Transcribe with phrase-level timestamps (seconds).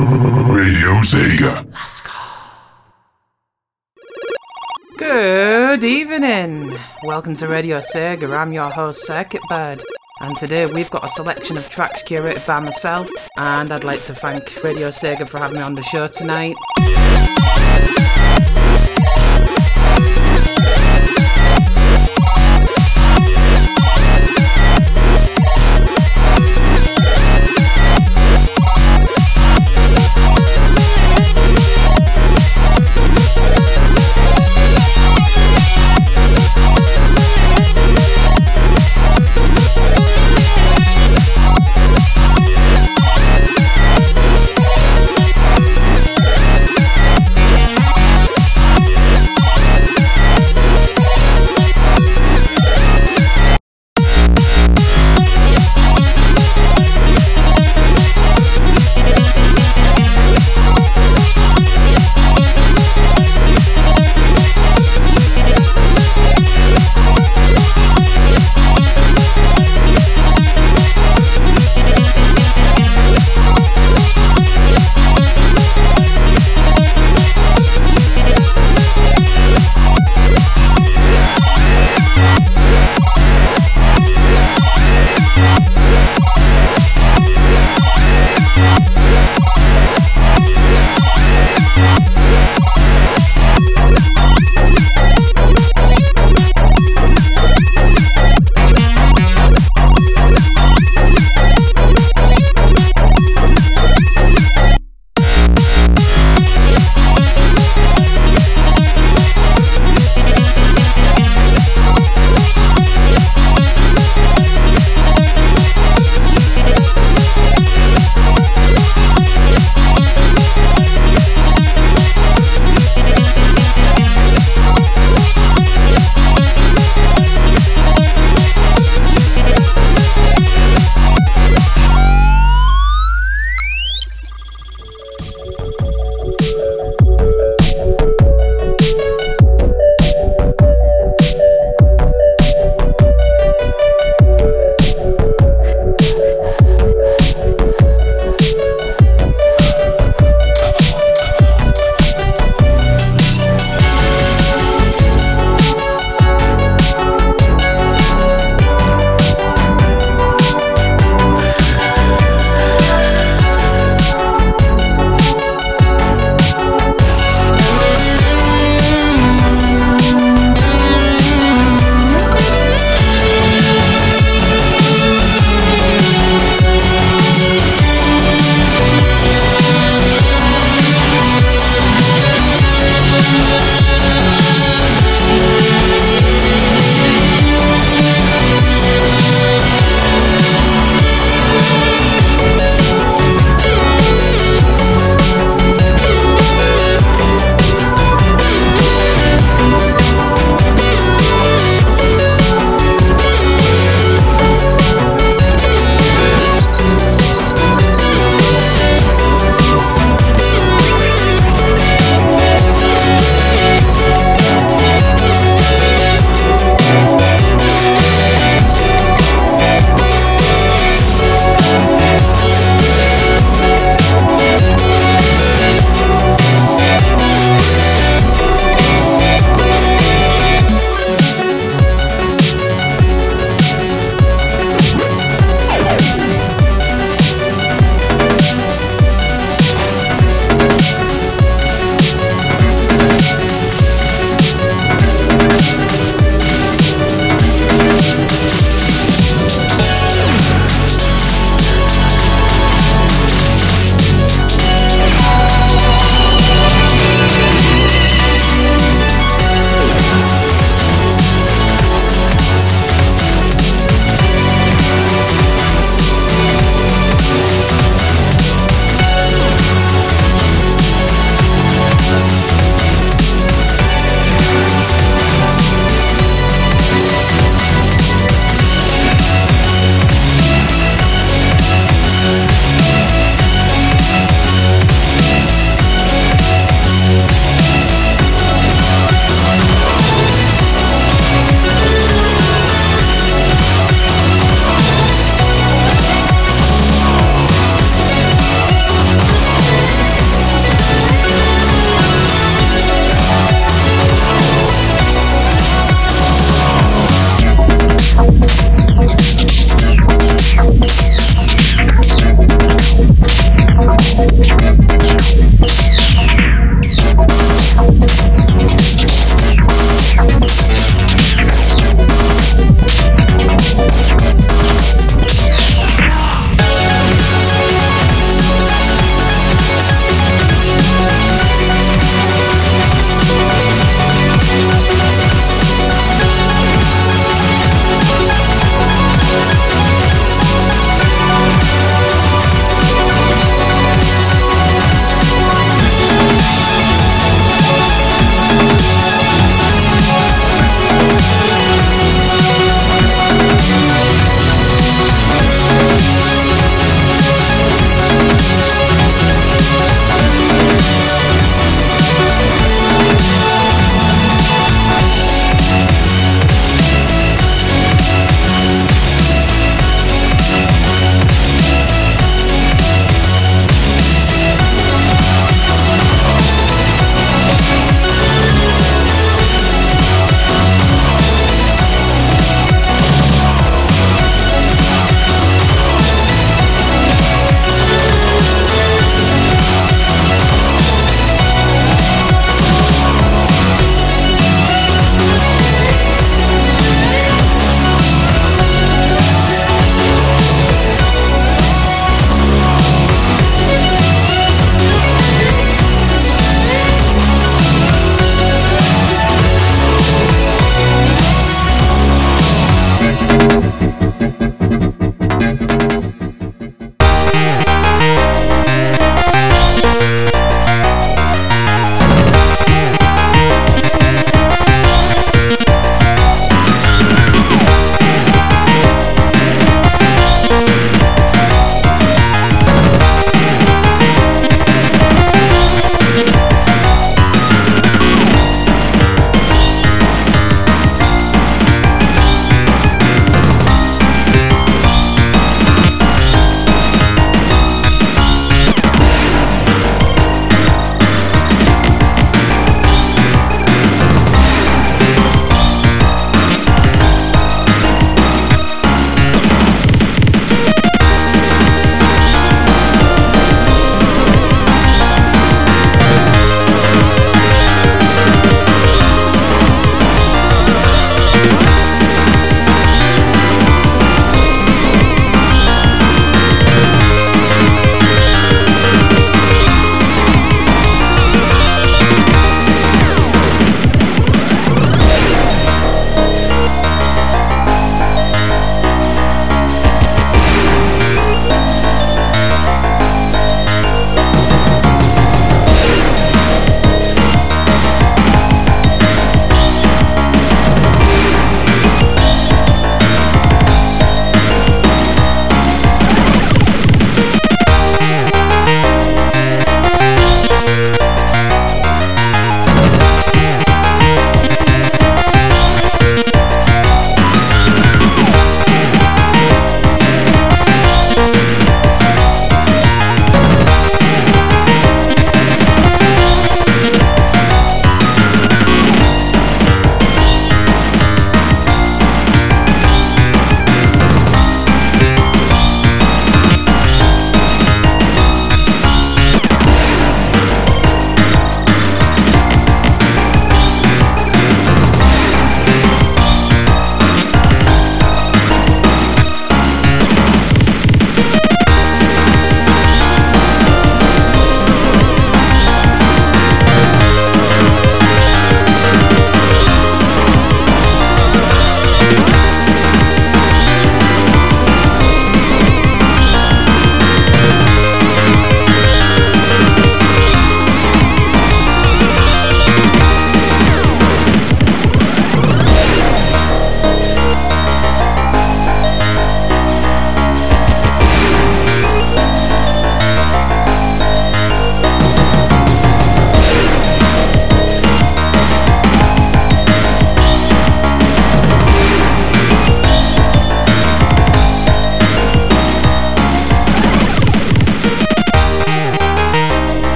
[0.00, 1.66] Radio Sega.
[4.96, 6.78] Good evening.
[7.02, 8.34] Welcome to Radio Sega.
[8.34, 9.82] I'm your host, CircuitBird.
[10.22, 13.10] And today we've got a selection of tracks curated by myself.
[13.38, 16.56] And I'd like to thank Radio Sega for having me on the show tonight.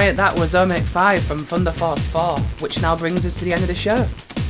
[0.00, 3.52] Alright, that was Omec 5 from Thunder Force 4, which now brings us to the
[3.52, 4.08] end of the show.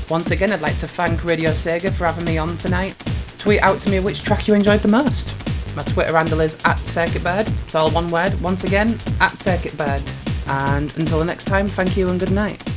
[0.08, 2.96] Once again, I'd like to thank Radio Sega for having me on tonight.
[3.36, 5.34] Tweet out to me which track you enjoyed the most.
[5.74, 7.48] My Twitter handle is at CircuitBird.
[7.64, 8.40] It's all one word.
[8.40, 10.46] Once again, at CircuitBird.
[10.46, 12.69] And until the next time, thank you and good night.